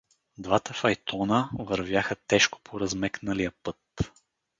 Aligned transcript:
Двата 0.37 0.73
файтона 0.73 1.49
вървяха 1.59 2.15
тежко 2.15 2.59
по 2.63 2.79
размекналия 2.79 3.51
път. 3.63 3.79